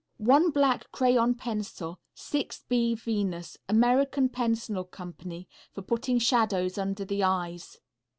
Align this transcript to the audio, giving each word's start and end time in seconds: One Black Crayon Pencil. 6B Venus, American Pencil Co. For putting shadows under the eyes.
One 0.17 0.49
Black 0.49 0.91
Crayon 0.91 1.35
Pencil. 1.35 1.99
6B 2.15 2.99
Venus, 2.99 3.57
American 3.69 4.29
Pencil 4.29 4.83
Co. 4.83 5.13
For 5.73 5.81
putting 5.83 6.17
shadows 6.17 6.79
under 6.79 7.05
the 7.05 7.21
eyes. 7.21 7.77